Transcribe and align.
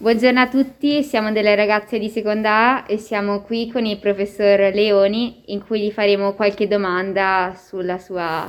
Buongiorno 0.00 0.38
a 0.38 0.46
tutti, 0.46 1.02
siamo 1.02 1.32
delle 1.32 1.56
ragazze 1.56 1.98
di 1.98 2.08
seconda 2.08 2.76
A 2.76 2.84
e 2.86 2.98
siamo 2.98 3.40
qui 3.40 3.68
con 3.68 3.84
il 3.84 3.98
professor 3.98 4.72
Leoni 4.72 5.42
in 5.46 5.66
cui 5.66 5.80
gli 5.80 5.90
faremo 5.90 6.34
qualche 6.34 6.68
domanda 6.68 7.52
sulla 7.56 7.98
sua, 7.98 8.48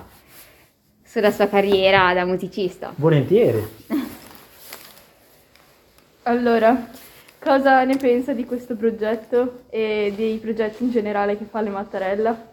sulla 1.03 1.31
sua 1.31 1.47
carriera 1.47 2.13
da 2.13 2.23
musicista. 2.25 2.93
Volentieri. 2.95 3.67
Allora, 6.23 6.87
cosa 7.39 7.83
ne 7.83 7.97
pensa 7.97 8.33
di 8.33 8.45
questo 8.45 8.75
progetto 8.75 9.61
e 9.71 10.13
dei 10.15 10.37
progetti 10.37 10.83
in 10.83 10.91
generale 10.91 11.35
che 11.35 11.45
fa 11.45 11.61
le 11.61 11.69
Mattarella? 11.71 12.47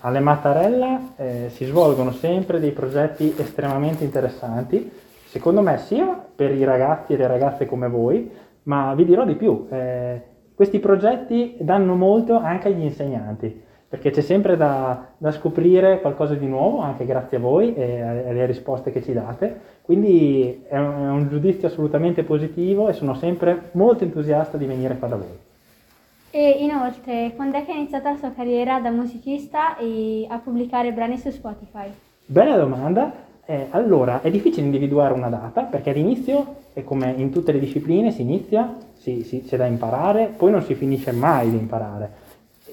Alle 0.00 0.20
Mattarella 0.20 1.14
eh, 1.16 1.50
si 1.54 1.64
svolgono 1.64 2.12
sempre 2.12 2.60
dei 2.60 2.72
progetti 2.72 3.34
estremamente 3.38 4.04
interessanti, 4.04 5.04
secondo 5.36 5.60
me 5.60 5.76
sia 5.76 6.18
per 6.34 6.50
i 6.50 6.64
ragazzi 6.64 7.12
e 7.12 7.18
le 7.18 7.26
ragazze 7.26 7.66
come 7.66 7.88
voi, 7.88 8.30
ma 8.62 8.94
vi 8.94 9.04
dirò 9.04 9.26
di 9.26 9.34
più, 9.34 9.66
eh, 9.68 10.22
questi 10.54 10.78
progetti 10.78 11.56
danno 11.60 11.94
molto 11.94 12.38
anche 12.38 12.68
agli 12.68 12.82
insegnanti, 12.82 13.62
perché 13.86 14.10
c'è 14.10 14.22
sempre 14.22 14.56
da, 14.56 15.08
da, 15.18 15.30
scoprire 15.32 16.00
qualcosa 16.00 16.34
di 16.34 16.46
nuovo, 16.46 16.80
anche 16.80 17.04
grazie 17.04 17.36
a 17.36 17.40
voi 17.40 17.74
e 17.74 18.00
alle 18.00 18.46
risposte 18.46 18.90
che 18.90 19.02
ci 19.02 19.12
date, 19.12 19.60
quindi 19.82 20.64
è 20.66 20.78
un, 20.78 21.04
è 21.04 21.10
un 21.10 21.28
giudizio 21.28 21.68
assolutamente 21.68 22.22
positivo 22.22 22.88
e 22.88 22.94
sono 22.94 23.12
sempre 23.12 23.68
molto 23.72 24.04
entusiasta 24.04 24.56
di 24.56 24.64
venire 24.64 24.96
qua 24.96 25.08
da 25.08 25.16
voi. 25.16 25.38
E 26.30 26.50
inoltre, 26.60 27.34
quando 27.36 27.58
è 27.58 27.64
che 27.66 27.72
ha 27.72 27.76
iniziato 27.76 28.08
la 28.08 28.16
sua 28.16 28.32
carriera 28.32 28.80
da 28.80 28.90
musicista 28.90 29.76
e 29.76 30.26
a 30.30 30.38
pubblicare 30.38 30.92
brani 30.92 31.18
su 31.18 31.28
Spotify? 31.28 31.92
Bella 32.24 32.56
domanda. 32.56 33.25
Eh, 33.48 33.68
allora, 33.70 34.22
è 34.22 34.30
difficile 34.30 34.64
individuare 34.64 35.14
una 35.14 35.28
data 35.28 35.62
perché 35.62 35.90
all'inizio, 35.90 36.56
è 36.72 36.82
come 36.82 37.14
in 37.16 37.30
tutte 37.30 37.52
le 37.52 37.60
discipline, 37.60 38.10
si 38.10 38.22
inizia, 38.22 38.76
si, 38.94 39.22
si, 39.22 39.44
c'è 39.44 39.56
da 39.56 39.66
imparare, 39.66 40.32
poi 40.36 40.50
non 40.50 40.62
si 40.62 40.74
finisce 40.74 41.12
mai 41.12 41.50
di 41.50 41.56
imparare. 41.56 42.10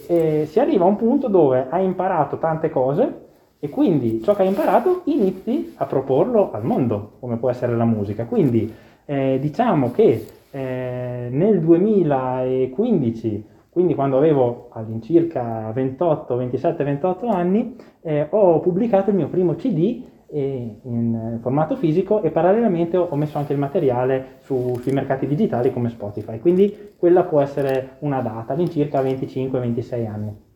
E 0.08 0.48
si 0.50 0.60
arriva 0.60 0.86
a 0.86 0.88
un 0.88 0.96
punto 0.96 1.28
dove 1.28 1.68
hai 1.70 1.86
imparato 1.86 2.38
tante 2.40 2.72
cose 2.72 3.22
e 3.60 3.70
quindi 3.70 4.24
ciò 4.24 4.34
che 4.34 4.42
hai 4.42 4.48
imparato 4.48 5.02
inizi 5.06 5.76
a 5.78 5.86
proporlo 5.86 6.52
al 6.52 6.66
mondo, 6.66 7.18
come 7.20 7.38
può 7.38 7.52
essere 7.52 7.76
la 7.76 7.86
musica. 7.86 8.26
Quindi 8.26 8.74
eh, 9.06 9.38
diciamo 9.40 9.92
che 9.92 10.26
eh, 10.50 11.28
nel 11.30 11.62
2015 11.62 13.52
quindi 13.70 13.96
quando 13.96 14.18
avevo 14.18 14.70
all'incirca 14.72 15.72
28, 15.74 16.36
27, 16.36 16.84
28 16.84 17.28
anni, 17.28 17.76
eh, 18.02 18.28
ho 18.30 18.60
pubblicato 18.60 19.10
il 19.10 19.16
mio 19.16 19.30
primo 19.30 19.56
CD 19.56 20.04
in 20.40 21.40
formato 21.42 21.76
fisico 21.76 22.22
e 22.22 22.32
parallelamente 22.32 22.98
ho 22.98 23.16
messo 23.16 23.38
anche 23.38 23.54
il 23.54 23.60
materiale 23.60 24.38
su, 24.42 24.80
sui 24.82 24.92
mercati 24.92 25.28
digitali 25.28 25.72
come 25.72 25.90
Spotify. 25.90 26.40
Quindi 26.40 26.94
quella 26.98 27.24
può 27.24 27.42
essere 27.42 27.98
una 28.00 28.22
data, 28.22 28.54
all'incirca 28.54 29.02
25-26 29.02 30.08
anni. 30.08 30.52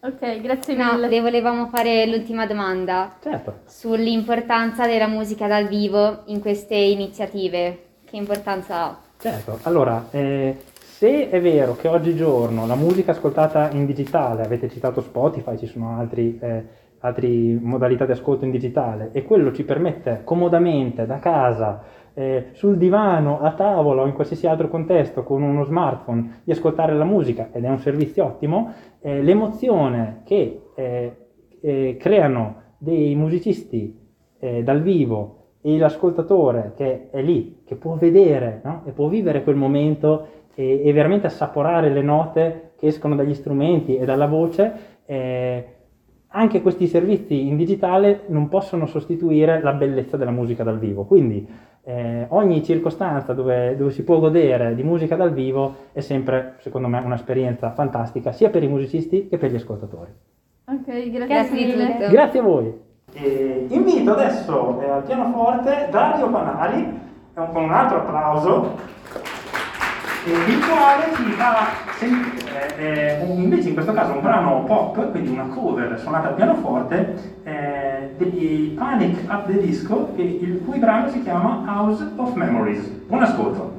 Ok, 0.00 0.40
grazie 0.40 0.74
mille. 0.74 0.92
No, 0.92 1.08
le 1.08 1.20
volevamo 1.20 1.66
fare 1.66 2.06
l'ultima 2.06 2.46
domanda. 2.46 3.16
Certo. 3.20 3.60
Sull'importanza 3.64 4.86
della 4.86 5.08
musica 5.08 5.48
dal 5.48 5.66
vivo 5.66 6.22
in 6.26 6.40
queste 6.40 6.76
iniziative. 6.76 7.78
Che 8.04 8.16
importanza 8.16 8.84
ha? 8.84 8.98
Certo, 9.18 9.58
allora, 9.62 10.06
eh, 10.12 10.56
se 10.78 11.28
è 11.28 11.40
vero 11.40 11.74
che 11.74 11.88
oggigiorno 11.88 12.66
la 12.66 12.76
musica 12.76 13.10
ascoltata 13.10 13.70
in 13.72 13.84
digitale, 13.84 14.44
avete 14.44 14.70
citato 14.70 15.00
Spotify, 15.00 15.58
ci 15.58 15.66
sono 15.66 15.98
altri, 15.98 16.38
eh, 16.40 16.64
altre 17.00 17.28
modalità 17.60 18.04
di 18.06 18.12
ascolto 18.12 18.44
in 18.44 18.50
digitale, 18.50 19.10
e 19.12 19.22
quello 19.22 19.52
ci 19.52 19.64
permette 19.64 20.22
comodamente 20.24 21.06
da 21.06 21.18
casa, 21.18 21.82
eh, 22.18 22.46
sul 22.52 22.78
divano, 22.78 23.40
a 23.40 23.52
tavola 23.52 24.02
o 24.02 24.06
in 24.06 24.14
qualsiasi 24.14 24.46
altro 24.46 24.68
contesto 24.68 25.22
con 25.22 25.42
uno 25.42 25.64
smartphone 25.64 26.40
di 26.44 26.52
ascoltare 26.52 26.94
la 26.94 27.04
musica 27.04 27.50
ed 27.52 27.64
è 27.64 27.68
un 27.68 27.78
servizio 27.78 28.24
ottimo, 28.24 28.72
eh, 29.00 29.22
l'emozione 29.22 30.22
che 30.24 30.62
eh, 30.74 31.16
eh, 31.60 31.96
creano 31.98 32.62
dei 32.78 33.14
musicisti 33.14 33.98
eh, 34.38 34.62
dal 34.62 34.80
vivo 34.80 35.36
e 35.60 35.76
l'ascoltatore 35.76 36.72
che 36.76 37.10
è 37.10 37.20
lì, 37.20 37.62
che 37.66 37.74
può 37.74 37.96
vedere 37.96 38.60
no? 38.64 38.82
e 38.86 38.92
può 38.92 39.08
vivere 39.08 39.42
quel 39.42 39.56
momento 39.56 40.26
e, 40.54 40.82
e, 40.84 40.92
veramente 40.92 41.26
assaporare 41.26 41.90
le 41.90 42.02
note 42.02 42.70
che 42.78 42.86
escono 42.86 43.14
dagli 43.14 43.34
strumenti 43.34 43.96
e 43.96 44.04
dalla 44.04 44.26
voce, 44.26 44.72
eh, 45.04 45.75
anche 46.28 46.60
questi 46.60 46.86
servizi 46.86 47.46
in 47.46 47.56
digitale 47.56 48.24
non 48.26 48.48
possono 48.48 48.86
sostituire 48.86 49.62
la 49.62 49.72
bellezza 49.72 50.16
della 50.16 50.30
musica 50.30 50.64
dal 50.64 50.78
vivo. 50.78 51.04
Quindi 51.04 51.46
eh, 51.84 52.26
ogni 52.30 52.64
circostanza 52.64 53.32
dove, 53.32 53.76
dove, 53.76 53.90
si 53.92 54.02
può 54.02 54.18
godere 54.18 54.74
di 54.74 54.82
musica 54.82 55.16
dal 55.16 55.32
vivo 55.32 55.74
è 55.92 56.00
sempre, 56.00 56.56
secondo 56.58 56.88
me, 56.88 56.98
un'esperienza 56.98 57.70
fantastica 57.70 58.32
sia 58.32 58.50
per 58.50 58.62
i 58.62 58.68
musicisti 58.68 59.28
che 59.28 59.38
per 59.38 59.50
gli 59.50 59.56
ascoltatori. 59.56 60.10
Ok, 60.68 61.10
grazie, 61.10 61.26
grazie 61.26 61.66
mille. 61.66 62.08
Grazie 62.10 62.40
a 62.40 62.42
voi. 62.42 62.84
E 63.12 63.66
invito 63.68 64.12
adesso 64.12 64.80
eh, 64.80 64.88
al 64.88 65.04
pianoforte 65.04 65.88
Dario 65.90 66.28
Panari 66.28 67.04
con 67.34 67.62
un 67.62 67.70
altro 67.70 67.98
applauso 67.98 68.94
il 70.26 70.58
quale 70.66 71.14
si 71.14 71.22
fa 71.32 71.66
sentire, 71.98 72.45
eh, 72.76 73.24
invece 73.26 73.68
in 73.68 73.74
questo 73.74 73.92
caso 73.92 74.12
un 74.12 74.22
brano 74.22 74.64
pop, 74.64 75.10
quindi 75.10 75.30
una 75.30 75.46
cover 75.46 75.98
suonata 75.98 76.28
al 76.28 76.34
pianoforte, 76.34 77.14
eh, 77.44 78.10
degli 78.16 78.74
Panic 78.74 79.24
at 79.26 79.46
the 79.46 79.58
Disco, 79.60 80.12
il 80.16 80.62
cui 80.64 80.78
brano 80.78 81.08
si 81.08 81.22
chiama 81.22 81.62
House 81.66 82.04
of 82.16 82.34
Memories. 82.34 82.86
Buon 83.06 83.22
ascolto! 83.22 83.75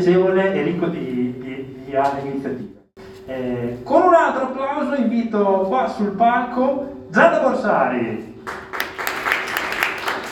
Piacevole 0.00 0.54
e 0.54 0.62
ricco 0.62 0.86
di, 0.86 1.34
di, 1.38 1.82
di 1.84 1.94
altre 1.94 2.26
iniziative. 2.26 2.78
Eh, 3.26 3.80
con 3.84 4.02
un 4.02 4.14
altro 4.14 4.44
applauso 4.44 4.94
invito 4.94 5.66
qua 5.68 5.88
sul 5.88 6.12
palco 6.12 7.06
Giada 7.10 7.40
Borsari. 7.40 8.38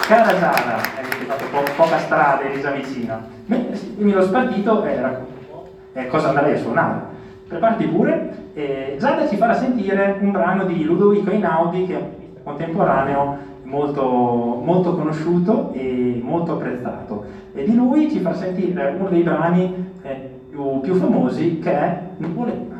Cara 0.06 0.38
Giada, 0.38 0.76
avete 0.76 1.25
fatto 1.26 1.44
po- 1.50 1.73
poca 1.76 1.99
strada 1.99 2.41
e 2.41 2.49
resa 2.49 2.70
vicina. 2.70 3.23
Dimmi 3.44 4.12
lo 4.12 4.23
spartito 4.23 4.85
e 4.85 5.00
racconta 5.00 5.71
eh, 5.93 6.06
cosa 6.09 6.31
andrei 6.31 6.55
a 6.55 6.59
suonare. 6.59 7.00
Preparati 7.47 7.87
pure. 7.87 8.47
Eh, 8.55 8.97
Giada 8.99 9.29
ci 9.29 9.37
farà 9.37 9.55
sentire 9.55 10.17
un 10.21 10.32
brano 10.32 10.64
di 10.64 10.82
Ludovico 10.82 11.31
Einaudi 11.31 11.87
che 11.87 11.94
è 11.94 11.97
un 11.99 12.43
contemporaneo 12.43 13.37
molto, 13.69 14.61
molto 14.65 14.94
conosciuto 14.94 15.73
e 15.73 16.20
molto 16.23 16.55
apprezzato. 16.55 17.25
E 17.53 17.65
di 17.65 17.75
lui 17.75 18.11
ci 18.11 18.20
farà 18.20 18.35
sentire 18.35 18.97
uno 18.99 19.09
dei 19.09 19.23
brani 19.23 19.93
eh, 20.03 20.31
più, 20.50 20.94
famosi 20.94 21.59
che 21.59 21.70
è 21.70 22.03
Nuvole 22.17 22.76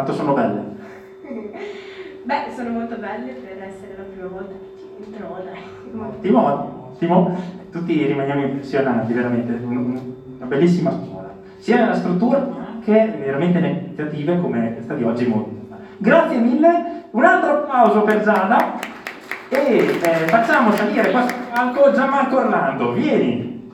Quanto 0.00 0.16
sono 0.16 0.32
belle? 0.32 0.62
Beh, 2.24 2.44
sono 2.56 2.70
molto 2.70 2.96
belle 2.96 3.32
per 3.32 3.62
essere 3.62 3.96
la 3.98 4.04
prima 4.04 4.28
volta 4.28 4.54
che 4.54 4.78
ci 4.78 4.86
entro, 4.96 5.42
dai. 5.44 6.08
Ottimo, 6.08 6.92
ottimo, 6.92 7.38
tutti 7.70 8.06
rimaniamo 8.06 8.44
impressionati, 8.44 9.12
veramente, 9.12 9.52
una 9.62 10.46
bellissima 10.46 10.90
scuola, 10.90 11.34
sia 11.58 11.80
nella 11.80 11.96
struttura 11.96 12.38
ma 12.38 12.66
anche 12.72 13.14
veramente 13.18 13.60
nelle 13.60 13.78
iniziative 13.78 14.40
come 14.40 14.72
questa 14.72 14.94
di 14.94 15.04
oggi 15.04 15.26
molto. 15.26 15.76
Grazie 15.98 16.38
mille, 16.38 17.04
un 17.10 17.24
altro 17.24 17.50
applauso 17.58 18.00
per 18.00 18.22
Giada 18.22 18.78
e 19.50 19.98
eh, 20.00 20.26
facciamo 20.28 20.72
salire 20.72 21.10
qua 21.10 21.28
sul 21.28 21.36
palco 21.52 21.92
Gianmarco 21.92 22.36
Orlando, 22.38 22.92
vieni! 22.92 23.70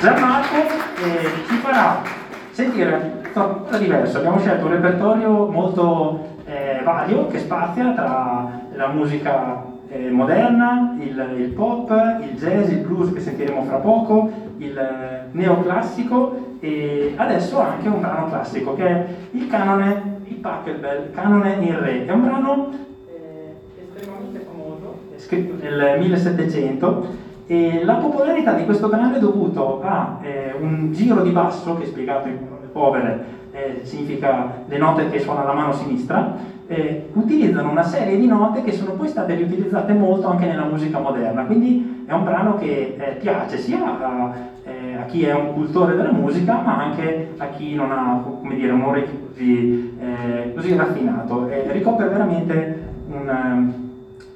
Gianmarco 0.00 0.56
eh, 0.56 1.46
ci 1.48 1.56
farà 1.56 2.13
sentire 2.54 3.20
qualcosa 3.32 3.78
diverso, 3.78 4.18
abbiamo 4.18 4.38
scelto 4.38 4.66
un 4.66 4.70
repertorio 4.70 5.48
molto 5.48 6.36
eh, 6.44 6.80
vario 6.84 7.26
che 7.26 7.40
spazia 7.40 7.92
tra 7.94 8.48
la 8.76 8.88
musica 8.88 9.64
eh, 9.88 10.08
moderna, 10.10 10.96
il, 11.00 11.34
il, 11.36 11.48
pop, 11.48 11.90
il 12.20 12.38
jazz, 12.38 12.70
il 12.70 12.78
blues 12.78 13.12
che 13.12 13.18
sentiremo 13.18 13.64
fra 13.64 13.78
poco, 13.78 14.30
il 14.58 14.78
eh, 14.78 15.26
neoclassico 15.32 16.58
e 16.60 17.14
adesso 17.16 17.58
anche 17.58 17.88
un 17.88 18.00
brano 18.00 18.28
classico 18.28 18.76
che 18.76 18.86
è 18.86 19.06
il 19.32 19.48
canone 19.48 20.20
di 20.22 20.34
Pachelbel, 20.34 21.10
Canone 21.12 21.56
in 21.58 21.80
Re. 21.80 22.06
È 22.06 22.12
un 22.12 22.22
brano 22.22 22.68
eh, 23.08 23.82
estremamente 23.82 24.46
famoso, 24.46 24.98
scritto 25.16 25.56
nel 25.60 25.98
1700 25.98 27.23
e 27.46 27.84
la 27.84 27.94
popolarità 27.94 28.52
di 28.54 28.64
questo 28.64 28.88
brano 28.88 29.16
è 29.16 29.18
dovuto 29.18 29.82
a 29.82 30.18
eh, 30.22 30.54
un 30.58 30.92
giro 30.92 31.22
di 31.22 31.30
basso 31.30 31.76
che 31.76 31.86
spiegato 31.86 32.28
in 32.28 32.38
povere 32.72 33.42
eh, 33.52 33.80
significa 33.84 34.64
le 34.66 34.78
note 34.78 35.08
che 35.10 35.20
suona 35.20 35.44
la 35.44 35.52
mano 35.52 35.72
sinistra 35.72 36.36
eh, 36.66 37.10
utilizzano 37.12 37.70
una 37.70 37.82
serie 37.82 38.18
di 38.18 38.26
note 38.26 38.62
che 38.62 38.72
sono 38.72 38.92
poi 38.92 39.08
state 39.08 39.34
riutilizzate 39.34 39.92
molto 39.92 40.28
anche 40.28 40.46
nella 40.46 40.64
musica 40.64 40.98
moderna, 40.98 41.44
quindi 41.44 42.04
è 42.06 42.12
un 42.12 42.24
brano 42.24 42.56
che 42.56 42.96
eh, 42.98 43.12
piace 43.20 43.58
sia 43.58 43.84
a, 43.84 44.32
eh, 44.64 44.96
a, 44.96 45.04
chi 45.04 45.24
è 45.24 45.34
un 45.34 45.52
cultore 45.52 45.94
della 45.94 46.12
musica, 46.12 46.60
ma 46.62 46.78
anche 46.78 47.34
a 47.36 47.48
chi 47.48 47.74
non 47.74 47.92
ha 47.92 48.24
dire, 48.54 48.72
un 48.72 48.82
orecchio 48.82 49.28
così, 49.28 49.94
eh, 50.00 50.54
così 50.54 50.74
raffinato. 50.74 51.48
ricopre 51.70 52.08
veramente 52.08 52.82
un, 53.08 53.83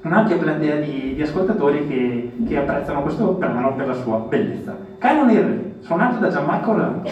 un'ampia 0.01 0.37
platea 0.37 0.77
di, 0.77 1.13
di 1.13 1.21
ascoltatori 1.21 1.87
che, 1.87 2.31
che, 2.47 2.57
apprezzano 2.57 3.01
questo 3.01 3.31
brano 3.33 3.75
per 3.75 3.87
la 3.87 3.93
sua 3.93 4.17
bellezza. 4.17 4.77
Canon 4.97 5.29
il 5.29 5.41
Re, 5.41 5.75
suonato 5.79 6.19
da 6.19 6.29
Gianmarco 6.29 6.71
Orlando. 6.71 7.09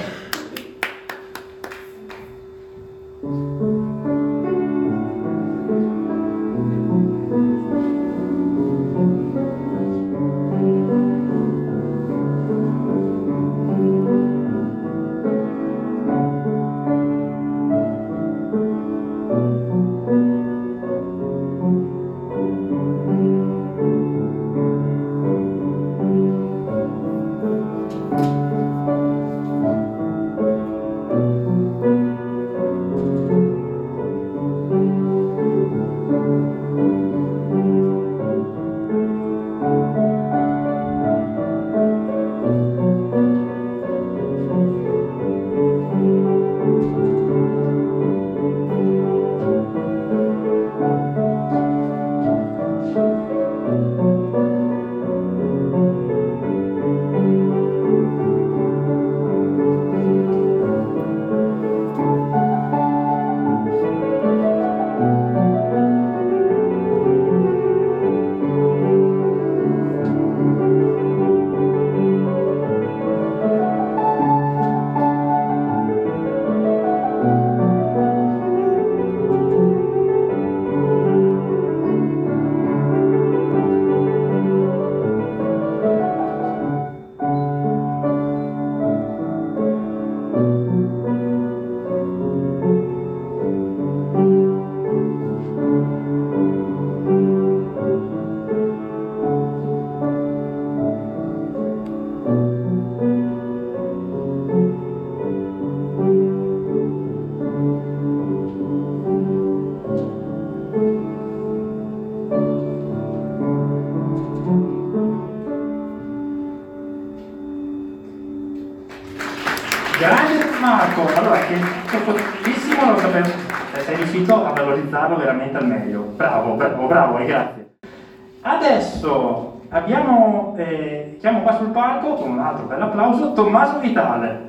Applauso 132.98 133.34
Tommaso 133.34 133.80
Vitale. 133.80 134.46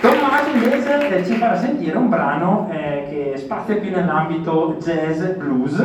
Tommaso 0.00 0.50
invece 0.52 1.08
eh, 1.08 1.24
ci 1.24 1.34
farà 1.34 1.56
sentire 1.56 1.96
un 1.96 2.08
brano 2.08 2.68
eh, 2.70 3.06
che 3.10 3.34
spazia 3.36 3.76
più 3.76 3.90
nell'ambito 3.90 4.76
jazz 4.80 5.22
blues 5.36 5.78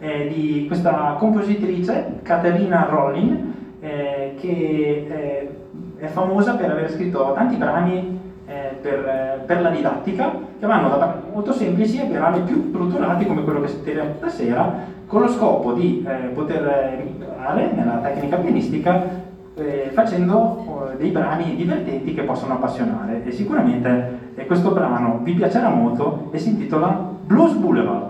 eh, 0.00 0.28
di 0.32 0.64
questa 0.66 1.16
compositrice 1.18 2.20
Caterina 2.22 2.86
Rollin 2.90 3.54
eh, 3.80 4.34
che 4.40 5.06
eh, 5.08 5.50
è 5.98 6.06
famosa 6.06 6.54
per 6.54 6.70
aver 6.70 6.90
scritto 6.90 7.32
tanti 7.34 7.56
brani 7.56 8.18
eh, 8.46 8.76
per, 8.80 9.44
per, 9.46 9.60
la 9.60 9.70
didattica 9.70 10.32
che 10.58 10.66
vanno 10.66 10.88
da 10.88 10.96
brani 10.96 11.20
molto 11.32 11.52
semplici 11.52 12.00
a 12.00 12.04
brani 12.04 12.40
più 12.40 12.66
strutturati 12.68 13.26
come 13.26 13.44
quello 13.44 13.60
che 13.60 13.68
sentiremo 13.68 14.14
stasera 14.16 14.98
con 15.06 15.22
lo 15.22 15.28
scopo 15.28 15.72
di 15.72 16.06
poter 16.34 17.18
migliorare 17.50 17.72
nella 17.74 17.98
tecnica 17.98 18.36
pianistica 18.36 19.28
eh, 19.54 19.90
facendo 19.92 20.90
eh, 20.92 20.96
dei 20.96 21.10
brani 21.10 21.56
divertenti 21.56 22.14
che 22.14 22.22
possono 22.22 22.54
appassionare 22.54 23.24
e 23.24 23.32
sicuramente 23.32 24.18
eh, 24.34 24.46
questo 24.46 24.70
brano 24.70 25.20
vi 25.22 25.34
piacerà 25.34 25.68
molto 25.68 26.28
e 26.30 26.38
si 26.38 26.50
intitola 26.50 27.08
Blues 27.26 27.54
Boulevard. 27.54 28.09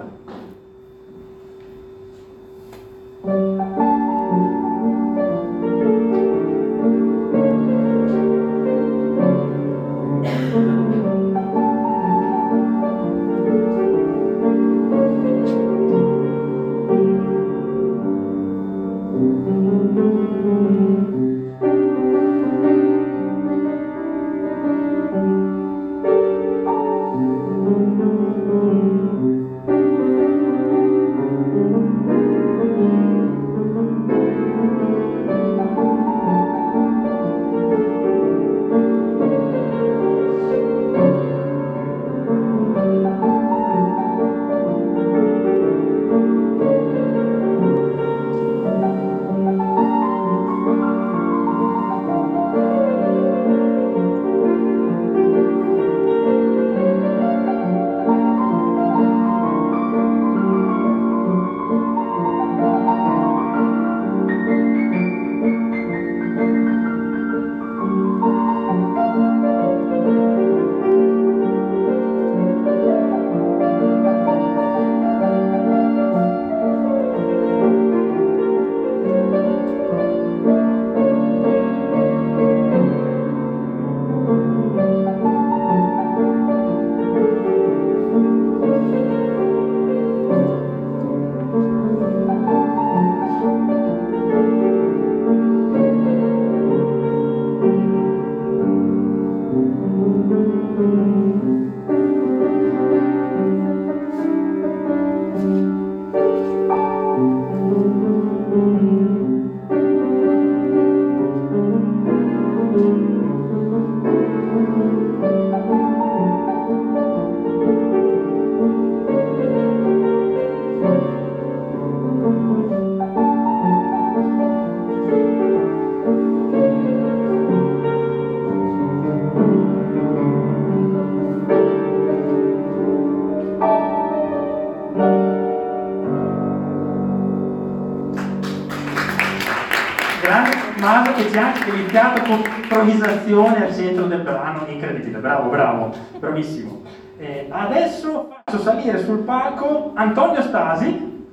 Anche 141.33 141.71
iniziato 141.71 142.23
con 142.23 142.43
improvvisazione 142.61 143.67
al 143.67 143.75
centro 143.75 144.07
del 144.07 144.21
brano, 144.21 144.65
incredibile, 144.67 145.19
bravo, 145.19 145.49
bravo, 145.49 145.95
bravissimo. 146.19 146.83
Eh, 147.19 147.47
adesso 147.49 148.31
faccio 148.45 148.63
salire 148.63 148.99
sul 149.05 149.19
palco 149.19 149.93
Antonio 149.95 150.43
Stasi, 150.43 151.27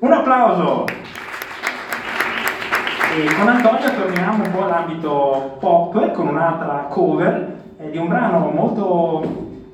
un 0.00 0.12
applauso! 0.12 0.84
E 3.14 3.34
con 3.34 3.48
Antonio 3.48 3.94
torniamo 3.94 4.44
un 4.44 4.50
po' 4.50 4.64
all'ambito 4.64 5.56
pop 5.60 6.10
con 6.12 6.26
un'altra 6.26 6.86
cover 6.90 7.56
eh, 7.78 7.90
di 7.90 7.98
un 7.98 8.08
brano 8.08 8.50
molto, 8.50 9.22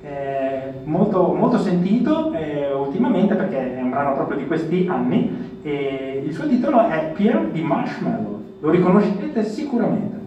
eh, 0.03 0.75
molto, 0.85 1.33
molto 1.33 1.59
sentito 1.59 2.33
eh, 2.35 2.73
ultimamente 2.73 3.35
perché 3.35 3.79
è 3.79 3.81
un 3.81 3.91
brano 3.91 4.15
proprio 4.15 4.37
di 4.37 4.47
questi 4.47 4.87
anni 4.89 5.61
e 5.63 6.23
il 6.25 6.33
suo 6.35 6.47
titolo 6.47 6.87
è 6.89 7.13
Pierre 7.15 7.51
di 7.51 7.63
Marshmallow, 7.63 8.42
lo 8.63 8.71
riconoscete 8.71 9.45
sicuramente. 9.45 10.21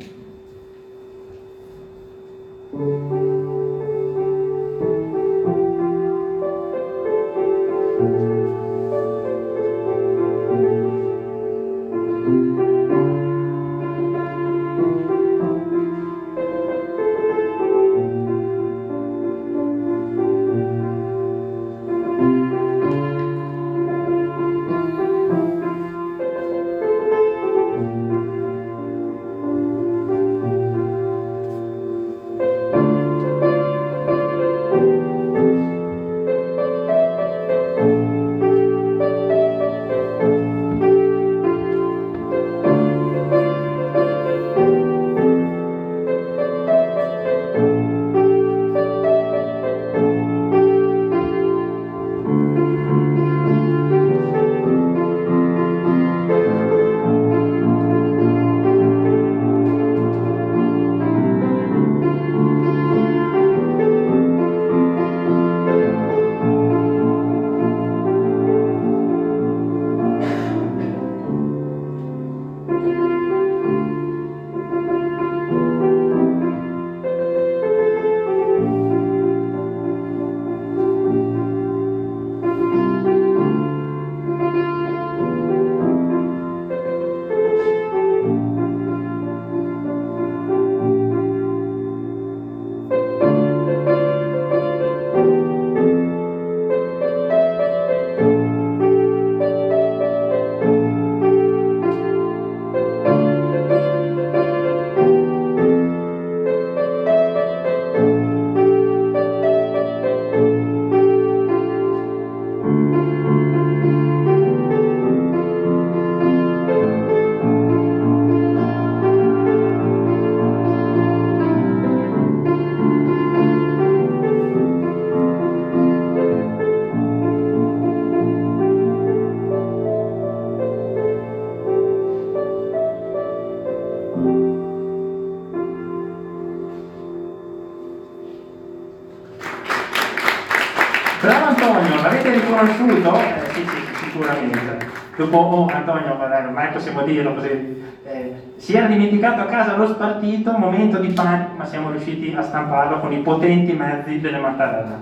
Dopo, 145.26 145.38
oh 145.38 145.68
Antonio, 145.74 146.20
ormai 146.20 146.72
possiamo 146.72 147.02
dirlo 147.02 147.34
così, 147.34 147.84
eh, 148.06 148.34
si 148.58 148.76
era 148.76 148.86
dimenticato 148.86 149.42
a 149.42 149.46
casa 149.46 149.76
lo 149.76 149.88
spartito, 149.88 150.52
momento 150.52 151.00
di 151.00 151.08
panico, 151.08 151.56
ma 151.58 151.66
siamo 151.66 151.90
riusciti 151.90 152.32
a 152.38 152.44
stamparlo 152.44 153.00
con 153.00 153.12
i 153.12 153.22
potenti 153.22 153.74
mezzi 153.74 154.20
delle 154.20 154.38
Mattarella. 154.38 155.00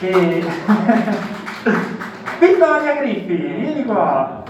E... 0.00 0.44
Vittoria 2.40 2.94
Griffi, 2.94 3.36
vieni 3.36 3.84
qua! 3.84 4.42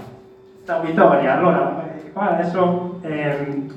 Ciao 0.65 0.81
Vittoria, 0.81 1.37
allora, 1.37 1.83
eh, 1.83 2.11
qua 2.11 2.37
adesso 2.37 2.99
ehm, 3.01 3.69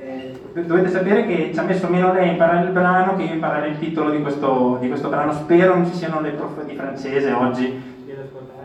eh, 0.00 0.40
dovete 0.52 0.88
sapere 0.88 1.26
che 1.26 1.50
ci 1.52 1.58
ha 1.58 1.62
messo 1.62 1.86
meno 1.88 2.12
lei 2.12 2.28
a 2.28 2.32
imparare 2.32 2.66
il 2.66 2.72
brano 2.72 3.14
che 3.14 3.22
io 3.22 3.30
a 3.30 3.34
imparare 3.34 3.68
il 3.68 3.78
titolo 3.78 4.10
di 4.10 4.20
questo, 4.20 4.78
di 4.80 4.88
questo 4.88 5.08
brano. 5.08 5.32
Spero 5.32 5.74
non 5.74 5.86
ci 5.86 5.94
siano 5.94 6.20
dei 6.20 6.32
prof 6.32 6.64
di 6.64 6.74
francese 6.74 7.30
oggi, 7.32 7.89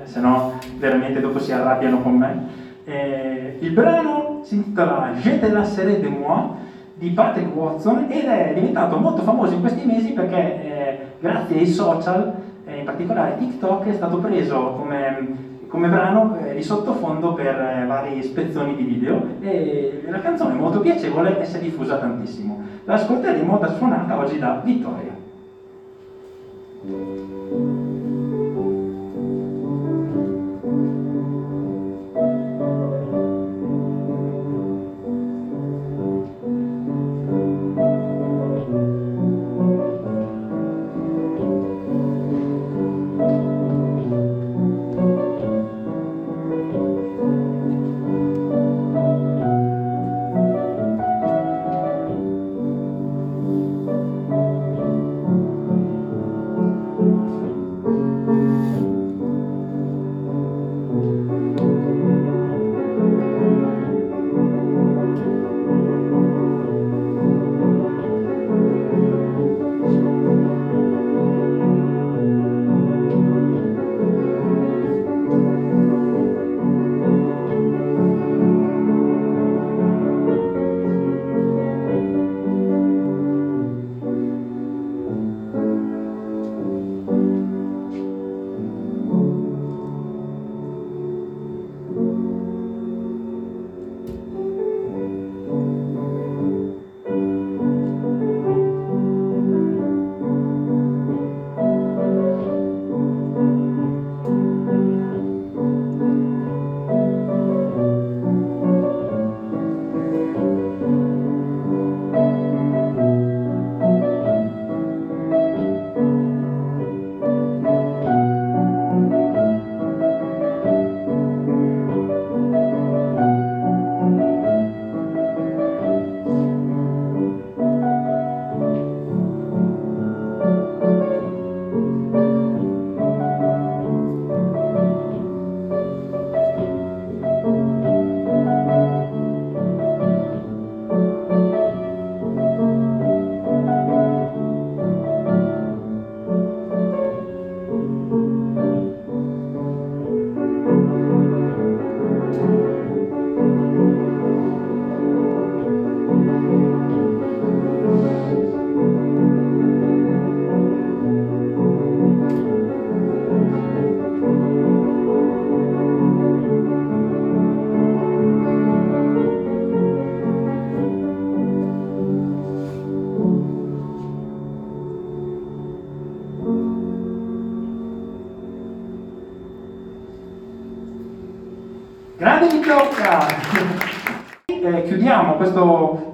se 0.05 0.19
no 0.19 0.53
veramente 0.77 1.19
dopo 1.19 1.39
si 1.39 1.51
arrabbiano 1.51 2.01
con 2.01 2.15
me. 2.17 2.63
Eh, 2.85 3.57
il 3.59 3.71
brano 3.71 4.41
si 4.43 4.55
intitola 4.55 5.11
Je 5.21 5.39
te 5.39 5.49
lasserai 5.49 5.99
de 5.99 6.07
moi 6.07 6.49
di 6.93 7.09
Patrick 7.09 7.53
Watson 7.55 8.05
ed 8.09 8.25
è 8.25 8.53
diventato 8.53 8.97
molto 8.97 9.21
famoso 9.23 9.53
in 9.53 9.59
questi 9.59 9.85
mesi 9.85 10.11
perché 10.11 10.37
eh, 10.37 10.99
grazie 11.19 11.57
ai 11.57 11.67
social, 11.67 12.33
eh, 12.65 12.79
in 12.79 12.85
particolare 12.85 13.37
TikTok, 13.37 13.87
è 13.87 13.93
stato 13.93 14.17
preso 14.17 14.75
come 14.77 15.53
come 15.75 15.89
brano 15.89 16.37
eh, 16.37 16.55
di 16.55 16.63
sottofondo 16.63 17.33
per 17.33 17.59
eh, 17.59 17.85
vari 17.85 18.23
spezzoni 18.23 18.75
di 18.75 18.83
video 18.83 19.21
e 19.41 20.03
la 20.07 20.19
canzone 20.19 20.53
è 20.53 20.57
molto 20.57 20.79
piacevole 20.79 21.39
e 21.39 21.45
si 21.45 21.57
è 21.57 21.59
diffusa 21.59 21.97
tantissimo. 21.97 22.63
L'ascolteremo 22.85 23.57
da 23.57 23.75
suonata 23.75 24.17
oggi 24.17 24.39
da 24.39 24.61
Vittoria. 24.63 25.13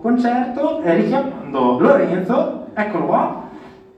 Concerto 0.02 0.82
eh, 0.82 0.96
richiamando 0.96 1.80
Lorenzo, 1.80 2.66
eccolo 2.74 3.06
qua, 3.06 3.44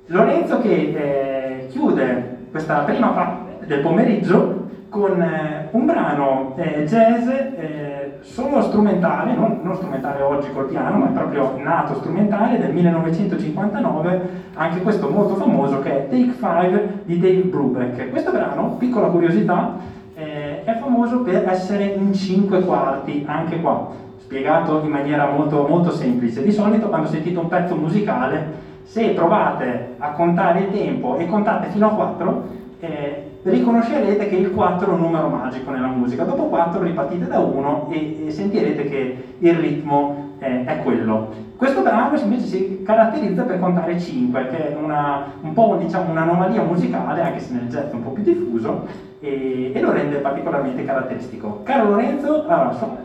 Lorenzo 0.07 0.59
che 0.59 0.69
eh, 0.69 1.67
chiude 1.69 2.47
questa 2.51 2.79
prima 2.79 3.07
parte 3.07 3.65
del 3.65 3.79
pomeriggio 3.79 4.61
con 4.89 5.19
eh, 5.21 5.69
un 5.71 5.85
brano 5.85 6.53
eh, 6.57 6.83
jazz 6.85 7.27
eh, 7.27 8.17
solo 8.19 8.61
strumentale, 8.61 9.33
non, 9.33 9.61
non, 9.63 9.75
strumentale 9.75 10.21
oggi 10.21 10.51
col 10.51 10.67
piano, 10.67 10.97
ma 10.97 11.07
è 11.07 11.11
proprio 11.11 11.57
nato 11.57 11.95
strumentale 11.95 12.59
del 12.59 12.73
1959, 12.73 14.29
anche 14.53 14.81
questo 14.81 15.09
molto 15.09 15.35
famoso 15.35 15.79
che 15.79 15.89
è 15.89 16.09
Take 16.09 16.31
Five 16.31 17.01
di 17.05 17.19
Dave 17.19 17.41
Brubeck. 17.41 18.09
Questo 18.11 18.31
brano, 18.31 18.75
piccola 18.77 19.07
curiosità, 19.07 19.77
eh, 20.15 20.63
è 20.63 20.75
famoso 20.75 21.21
per 21.21 21.47
essere 21.49 21.85
in 21.85 22.13
cinque 22.13 22.61
quarti, 22.61 23.25
anche 23.27 23.59
qua, 23.61 23.87
spiegato 24.33 24.81
in 24.83 24.89
maniera 24.89 25.29
molto, 25.29 25.67
molto 25.67 25.91
semplice. 25.91 26.43
Di 26.43 26.51
solito 26.51 26.87
quando 26.87 27.07
sentite 27.07 27.37
un 27.37 27.47
pezzo 27.47 27.75
musicale, 27.75 28.71
se 28.81 29.09
provate 29.09 29.93
a 29.99 30.11
contare 30.13 30.61
il 30.61 30.71
tempo 30.71 31.17
e 31.17 31.27
contate 31.27 31.67
fino 31.67 31.85
a 31.85 31.91
4, 31.91 32.43
eh, 32.79 33.29
riconoscerete 33.43 34.27
che 34.27 34.35
il 34.35 34.51
4 34.51 34.89
è 34.89 34.93
un 34.93 35.01
numero 35.01 35.27
magico 35.27 35.69
nella 35.69 35.87
musica. 35.87 36.23
Dopo 36.23 36.45
4 36.45 36.81
ripartite 36.81 37.27
da 37.27 37.37
1 37.37 37.89
e, 37.91 38.25
e 38.25 38.31
sentirete 38.31 38.85
che 38.85 39.23
il 39.37 39.53
ritmo 39.53 40.31
eh, 40.39 40.65
è 40.65 40.81
quello. 40.81 41.29
Questo 41.55 41.81
brano 41.81 42.17
invece 42.17 42.45
si 42.45 42.81
caratterizza 42.83 43.43
per 43.43 43.59
contare 43.59 43.99
5, 43.99 44.47
che 44.47 44.73
è 44.73 44.75
una, 44.75 45.25
un 45.41 45.53
po' 45.53 45.77
diciamo, 45.79 46.09
un'anomalia 46.09 46.63
musicale, 46.63 47.21
anche 47.21 47.39
se 47.39 47.53
nel 47.53 47.67
jazz 47.67 47.91
è 47.91 47.93
un 47.93 48.01
po' 48.01 48.09
più 48.09 48.23
diffuso, 48.23 48.87
e, 49.19 49.71
e 49.73 49.79
lo 49.79 49.91
rende 49.91 50.17
particolarmente 50.17 50.83
caratteristico. 50.83 51.61
Caro 51.63 51.91
Lorenzo, 51.91 52.45
allora, 52.47 52.73
suonati 52.73 53.02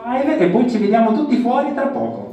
5 0.00 0.38
e 0.38 0.48
poi 0.48 0.70
ci 0.70 0.78
vediamo 0.78 1.12
tutti 1.12 1.36
fuori 1.38 1.74
tra 1.74 1.88
poco. 1.88 2.27